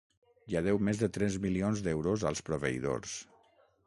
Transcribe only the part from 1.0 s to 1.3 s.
de